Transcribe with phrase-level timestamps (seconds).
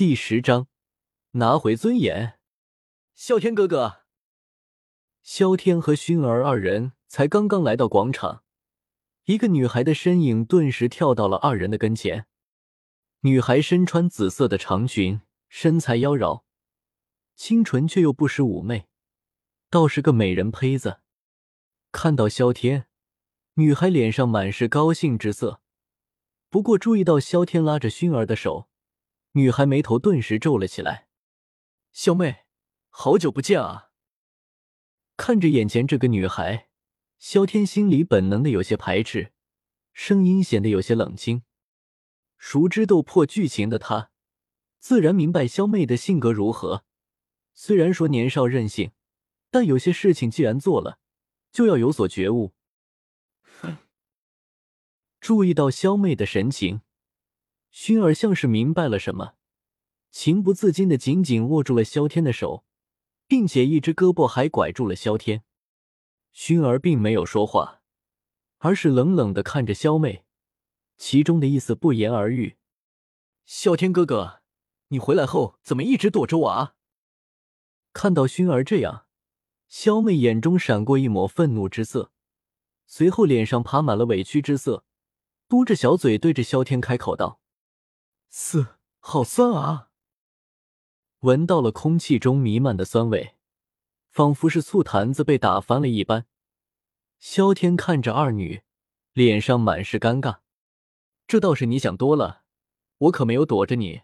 [0.00, 0.66] 第十章，
[1.32, 2.38] 拿回尊严。
[3.14, 4.04] 啸天哥哥，
[5.22, 8.42] 萧天和薰儿二人才刚刚来到广场，
[9.24, 12.24] 一个女孩的身影顿时跳到了二人的跟前。
[13.20, 16.44] 女孩身穿紫色的长裙，身材妖娆，
[17.36, 18.86] 清纯却又不失妩媚，
[19.68, 21.00] 倒是个美人胚子。
[21.92, 22.86] 看到萧天，
[23.56, 25.60] 女孩脸上满是高兴之色。
[26.48, 28.69] 不过注意到萧天拉着薰儿的手。
[29.32, 31.06] 女孩眉头顿时皱了起来，
[31.92, 32.46] 小妹，
[32.88, 33.90] 好久不见啊！
[35.16, 36.68] 看着眼前这个女孩，
[37.16, 39.32] 萧天心里本能的有些排斥，
[39.92, 41.44] 声音显得有些冷清。
[42.38, 44.10] 熟知斗破剧情的他，
[44.80, 46.84] 自然明白萧妹的性格如何。
[47.54, 48.90] 虽然说年少任性，
[49.48, 50.98] 但有些事情既然做了，
[51.52, 52.54] 就要有所觉悟。
[53.60, 53.78] 哼！
[55.20, 56.80] 注意到萧妹的神情。
[57.72, 59.34] 薰儿像是明白了什么，
[60.10, 62.64] 情不自禁的紧紧握住了萧天的手，
[63.26, 65.44] 并且一只胳膊还拐住了萧天。
[66.34, 67.82] 薰儿并没有说话，
[68.58, 70.24] 而是冷冷的看着萧妹，
[70.96, 72.56] 其中的意思不言而喻。
[73.44, 74.42] 萧天哥哥，
[74.88, 76.74] 你回来后怎么一直躲着我啊？
[77.92, 79.06] 看到薰儿这样，
[79.66, 82.12] 萧妹眼中闪过一抹愤怒之色，
[82.86, 84.84] 随后脸上爬满了委屈之色，
[85.48, 87.39] 嘟着小嘴对着萧天开口道。
[88.32, 89.90] 嘶，好酸啊！
[91.20, 93.34] 闻到了空气中弥漫的酸味，
[94.08, 96.26] 仿佛是醋坛子被打翻了一般。
[97.18, 98.62] 萧天看着二女，
[99.12, 100.38] 脸上满是尴尬。
[101.26, 102.44] 这倒是你想多了，
[102.98, 104.02] 我可没有躲着你，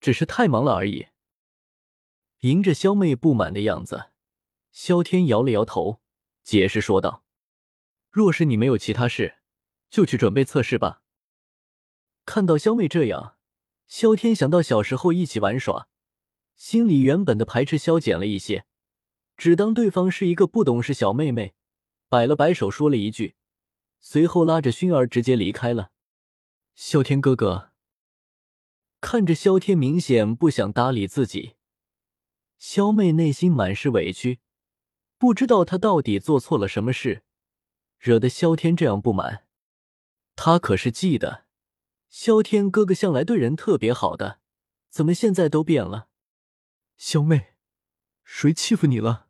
[0.00, 1.08] 只是太忙了而已。
[2.40, 4.10] 迎着萧妹不满的样子，
[4.70, 6.00] 萧天摇了摇头，
[6.44, 7.24] 解释说道
[8.08, 9.38] ：“若是你没有其他事，
[9.90, 11.02] 就去准备测试吧。”
[12.24, 13.33] 看到萧妹这样。
[13.86, 15.88] 萧天想到小时候一起玩耍，
[16.56, 18.64] 心里原本的排斥消减了一些，
[19.36, 21.54] 只当对方是一个不懂事小妹妹，
[22.08, 23.36] 摆了摆手说了一句，
[24.00, 25.92] 随后拉着熏儿直接离开了。
[26.74, 27.70] 萧天哥哥
[29.00, 31.54] 看着萧天明显不想搭理自己，
[32.58, 34.40] 萧妹内心满是委屈，
[35.18, 37.22] 不知道她到底做错了什么事，
[37.98, 39.46] 惹得萧天这样不满。
[40.34, 41.43] 她可是记得。
[42.16, 44.38] 萧天哥哥向来对人特别好的，
[44.88, 46.06] 怎么现在都变了？
[46.96, 47.56] 萧妹，
[48.22, 49.26] 谁欺负你了？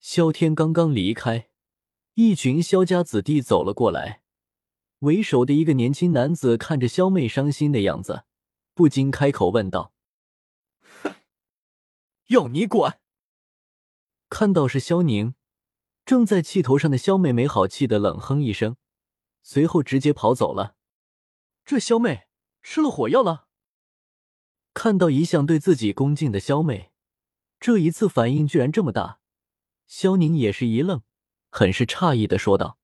[0.00, 1.50] 萧天刚刚离开，
[2.14, 4.24] 一群萧家子弟走了过来。
[4.98, 8.24] 为首的一个年轻男子看着萧妹伤心的样子，
[8.74, 9.92] 不禁开口问道
[11.04, 11.14] ：“哼，
[12.26, 12.98] 要你管？”
[14.28, 15.36] 看到是萧宁，
[16.04, 18.76] 正在气头上的萧妹没好气的冷哼一声，
[19.44, 20.74] 随后直接跑走了。
[21.64, 22.28] 这萧妹
[22.62, 23.48] 吃了火药了。
[24.74, 26.92] 看到一向对自己恭敬的萧妹，
[27.60, 29.20] 这一次反应居然这么大，
[29.86, 31.02] 萧宁也是一愣，
[31.50, 32.78] 很是诧异的说道：“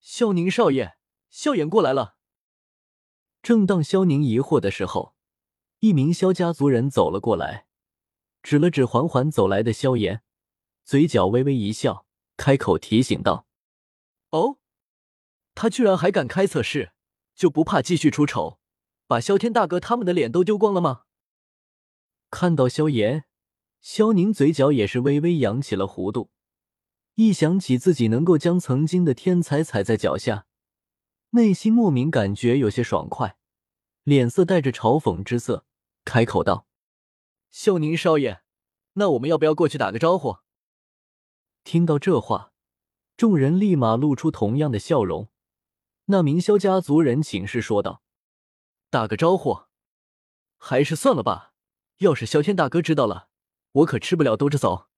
[0.00, 0.98] 萧宁少爷，
[1.30, 2.16] 萧炎过来了。”
[3.42, 5.14] 正当萧宁疑惑的时候，
[5.78, 7.66] 一名萧家族人走了过来，
[8.42, 10.22] 指了指缓缓走来的萧炎，
[10.84, 12.04] 嘴角微微一笑，
[12.36, 13.46] 开口提醒道
[14.30, 14.58] ：“哦，
[15.54, 16.92] 他居然还敢开测试！”
[17.38, 18.58] 就不怕继续出丑，
[19.06, 21.04] 把萧天大哥他们的脸都丢光了吗？
[22.30, 23.26] 看到萧炎，
[23.80, 26.32] 萧宁嘴角也是微微扬起了弧度。
[27.14, 30.46] 一想起自己能够将曾经的天才踩在脚下，
[31.30, 33.38] 内心莫名感觉有些爽快，
[34.02, 35.64] 脸色带着嘲讽之色，
[36.04, 36.66] 开口道
[37.50, 38.42] ：“萧宁少爷，
[38.94, 40.38] 那我们要不要过去打个招呼？”
[41.62, 42.52] 听到这话，
[43.16, 45.28] 众人立马露出同样的笑容。
[46.10, 48.02] 那名萧家族人请示说道
[48.88, 49.64] ：“打个招呼，
[50.56, 51.52] 还是算了吧。
[51.98, 53.28] 要是萧天大哥知道了，
[53.72, 54.88] 我可吃不了兜着走。”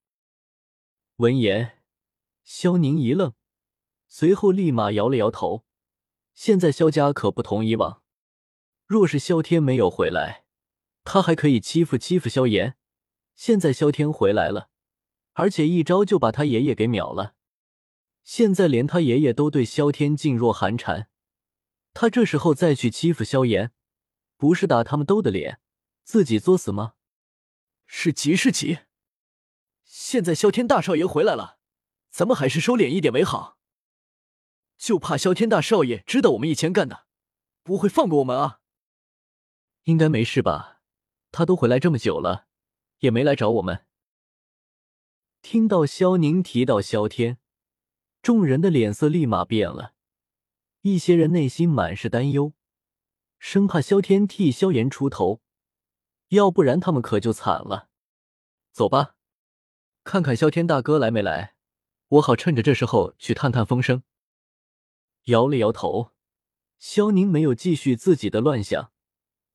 [1.18, 1.82] 闻言，
[2.44, 3.34] 萧宁一愣，
[4.06, 5.64] 随后立马摇了摇头。
[6.32, 8.02] 现在萧家可不同以往，
[8.86, 10.44] 若是萧天没有回来，
[11.02, 12.76] 他还可以欺负欺负萧炎。
[13.34, 14.70] 现在萧天回来了，
[15.32, 17.34] 而且一招就把他爷爷给秒了。
[18.32, 21.08] 现在连他爷爷都对萧天噤若寒蝉，
[21.92, 23.72] 他这时候再去欺负萧炎，
[24.36, 25.60] 不是打他们都的脸，
[26.04, 26.94] 自己作死吗？
[27.86, 28.82] 是急是急？
[29.82, 31.58] 现在萧天大少爷回来了，
[32.12, 33.58] 咱们还是收敛一点为好。
[34.78, 37.08] 就怕萧天大少爷知道我们以前干的，
[37.64, 38.60] 不会放过我们啊。
[39.82, 40.82] 应该没事吧？
[41.32, 42.46] 他都回来这么久了，
[43.00, 43.86] 也没来找我们。
[45.42, 47.38] 听到萧宁提到萧天。
[48.22, 49.94] 众人的脸色立马变了，
[50.82, 52.52] 一些人内心满是担忧，
[53.38, 55.40] 生怕萧天替萧炎出头；
[56.28, 57.88] 要不然他们可就惨了。
[58.72, 59.16] 走吧，
[60.04, 61.54] 看看萧天大哥来没来，
[62.08, 64.02] 我好趁着这时候去探探风声。
[65.24, 66.12] 摇了摇头，
[66.78, 68.92] 萧宁没有继续自己的乱想，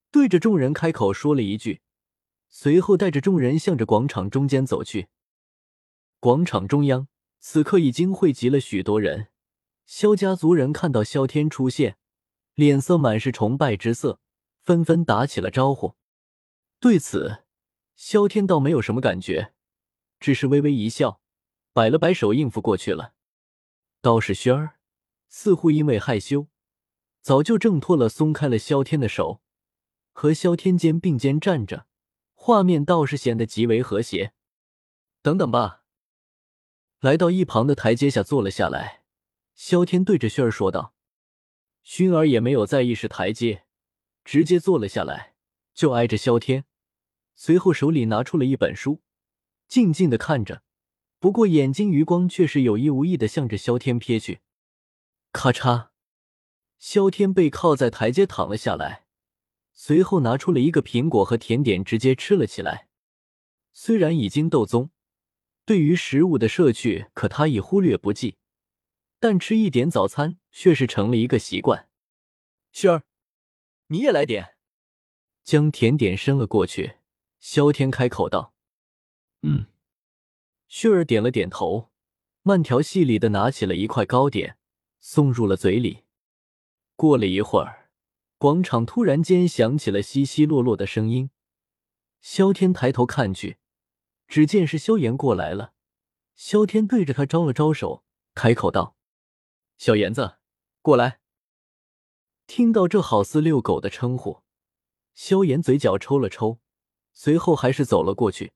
[0.09, 1.81] 对着众人开口说了一句，
[2.49, 5.07] 随后带着众人向着广场中间走去。
[6.19, 7.07] 广场中央
[7.47, 9.27] 此刻已经汇集了许多人，
[9.85, 11.95] 萧家族人看到萧天出现，
[12.55, 14.19] 脸色满是崇拜之色，
[14.63, 15.93] 纷纷打起了招呼。
[16.79, 17.43] 对此，
[17.95, 19.53] 萧天倒没有什么感觉，
[20.19, 21.21] 只是微微一笑，
[21.71, 23.13] 摆了摆手应付过去了。
[24.01, 24.79] 倒是轩儿。
[25.29, 26.47] 似乎因为害羞，
[27.21, 29.43] 早就挣脱了，松开了萧天的手，
[30.13, 31.85] 和萧天肩并肩站着，
[32.33, 34.33] 画面倒是显得极为和谐。
[35.21, 35.83] 等等吧，
[37.05, 39.03] 来到一旁的台阶下坐了下来，
[39.53, 40.95] 萧天对着薰儿说道
[41.85, 43.65] ：“薰儿也没有在意是台阶，
[44.23, 45.35] 直接坐了下来，
[45.75, 46.65] 就挨着萧天，
[47.35, 49.03] 随后手里拿出了一本书，
[49.67, 50.63] 静静的看着，
[51.19, 54.39] 不过眼睛余光却是有意无意的向着萧天瞥去。”
[55.31, 55.89] 咔嚓，
[56.79, 59.05] 萧天背靠在台阶躺了下来，
[59.73, 62.87] 随后拿出了一个苹果和甜点，直接吃了起来。
[63.71, 64.89] 虽然已经斗宗，
[65.65, 68.37] 对于食物的摄取可他已忽略不计，
[69.19, 71.89] 但吃一点早餐却是成了一个习惯。
[72.71, 73.03] 薰儿，
[73.87, 74.55] 你也来点。
[75.43, 76.97] 将甜点伸了过去，
[77.39, 78.53] 萧天开口道
[79.41, 79.67] ：“嗯。”
[80.67, 81.91] 旭儿点了点头，
[82.41, 84.57] 慢条细理的拿起了一块糕点。
[84.99, 86.03] 送入了嘴里。
[86.95, 87.91] 过了一会儿，
[88.39, 91.29] 广场突然间响起了稀稀落落的声音。
[92.21, 93.57] 萧天抬头看去，
[94.27, 95.73] 只见是萧炎过来了。
[96.35, 98.97] 萧天对着他招了招手，开口道
[99.77, 100.37] ：“小炎子，
[100.81, 101.19] 过来。”
[102.47, 104.43] 听到这好似遛狗的称呼，
[105.13, 106.59] 萧炎嘴角抽了抽，
[107.13, 108.53] 随后还是走了过去。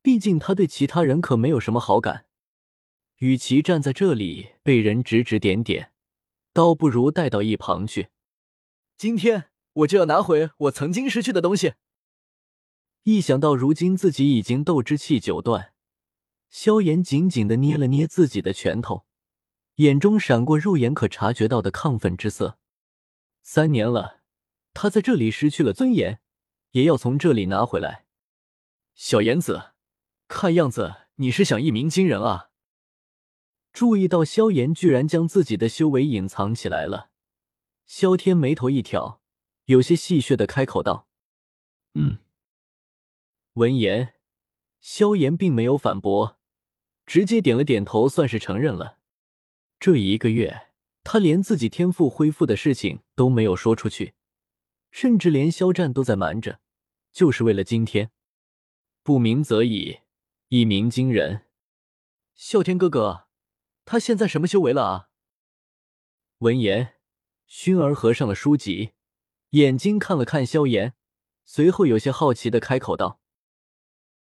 [0.00, 2.26] 毕竟他对其他人可没有什么好感。
[3.18, 5.92] 与其站在这里被人指指点点，
[6.52, 8.08] 倒不如带到一旁去。
[8.96, 11.74] 今天我就要拿回我曾经失去的东西。
[13.04, 15.72] 一想到如今自己已经斗之气九段，
[16.48, 19.06] 萧炎紧紧的捏了捏自己的拳头，
[19.76, 22.58] 眼中闪过肉眼可察觉到的亢奋之色。
[23.42, 24.20] 三年了，
[24.72, 26.20] 他在这里失去了尊严，
[26.70, 28.06] 也要从这里拿回来。
[28.94, 29.72] 小炎子，
[30.28, 32.50] 看样子你是想一鸣惊人啊！
[33.72, 37.10] 注意到萧炎居然将自己的修为隐藏起来了，
[37.84, 39.20] 萧天眉头一挑，
[39.64, 41.08] 有些戏谑的开口道
[41.94, 42.18] ：“嗯。”
[43.54, 44.14] 闻言，
[44.80, 46.38] 萧炎并没有反驳，
[47.04, 48.98] 直接点了点头，算是承认了。
[49.78, 50.68] 这一个月，
[51.04, 54.14] 他连自己天赋恢复的事情都没有说出去，
[54.90, 56.60] 甚至连肖战都在瞒着，
[57.12, 58.10] 就是为了今天。
[59.02, 59.98] 不鸣则已，
[60.48, 61.46] 一鸣惊人。
[62.34, 63.28] 啸天哥哥。
[63.84, 65.08] 他现在什么修为了啊？
[66.38, 66.94] 闻言，
[67.48, 68.92] 薰儿合上了书籍，
[69.50, 70.94] 眼睛看了看萧炎，
[71.44, 73.20] 随后有些好奇的开口道：“